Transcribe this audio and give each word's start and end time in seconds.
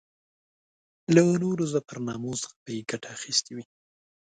له 1.13 1.21
نورو 1.43 1.63
ظفرنامو 1.73 2.31
څخه 2.43 2.55
به 2.63 2.69
یې 2.77 2.81
ګټه 2.89 3.07
اخیستې 3.17 3.51
وي. 3.55 3.65